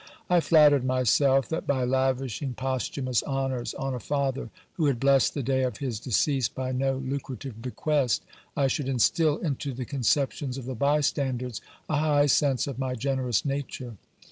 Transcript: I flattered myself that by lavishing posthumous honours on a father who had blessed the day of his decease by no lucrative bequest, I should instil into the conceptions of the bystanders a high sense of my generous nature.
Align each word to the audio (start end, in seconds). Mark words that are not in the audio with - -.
I 0.31 0.39
flattered 0.39 0.83
myself 0.83 1.47
that 1.49 1.67
by 1.67 1.83
lavishing 1.83 2.55
posthumous 2.55 3.21
honours 3.21 3.75
on 3.75 3.93
a 3.93 3.99
father 3.99 4.49
who 4.73 4.87
had 4.87 4.99
blessed 4.99 5.35
the 5.35 5.43
day 5.43 5.61
of 5.61 5.77
his 5.77 5.99
decease 5.99 6.49
by 6.49 6.71
no 6.71 6.97
lucrative 6.97 7.61
bequest, 7.61 8.23
I 8.57 8.65
should 8.65 8.89
instil 8.89 9.37
into 9.37 9.73
the 9.75 9.85
conceptions 9.85 10.57
of 10.57 10.65
the 10.65 10.73
bystanders 10.73 11.61
a 11.87 11.97
high 11.97 12.25
sense 12.25 12.65
of 12.65 12.79
my 12.79 12.95
generous 12.95 13.45
nature. 13.45 13.95